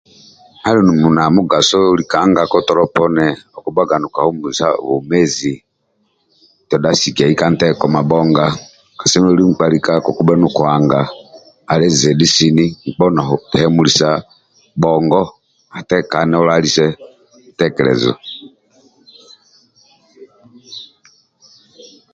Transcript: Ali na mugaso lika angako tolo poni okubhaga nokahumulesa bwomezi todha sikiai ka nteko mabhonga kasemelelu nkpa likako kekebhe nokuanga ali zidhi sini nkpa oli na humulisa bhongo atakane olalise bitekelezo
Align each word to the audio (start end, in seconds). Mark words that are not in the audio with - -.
Ali 0.67 0.79
na 1.15 1.23
mugaso 1.35 1.77
lika 1.99 2.17
angako 2.25 2.57
tolo 2.67 2.83
poni 2.95 3.25
okubhaga 3.57 3.95
nokahumulesa 3.99 4.67
bwomezi 4.85 5.53
todha 6.69 6.91
sikiai 6.99 7.35
ka 7.39 7.45
nteko 7.53 7.85
mabhonga 7.95 8.45
kasemelelu 8.99 9.43
nkpa 9.51 9.65
likako 9.73 10.09
kekebhe 10.13 10.35
nokuanga 10.39 11.01
ali 11.71 11.87
zidhi 11.99 12.27
sini 12.35 12.65
nkpa 12.89 13.03
oli 13.05 13.15
na 13.15 13.21
humulisa 13.27 14.09
bhongo 14.81 15.23
atakane 15.77 16.35
olalise 16.41 16.85
bitekelezo 17.45 18.13